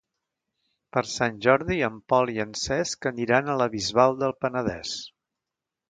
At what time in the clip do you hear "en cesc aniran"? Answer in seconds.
2.47-3.53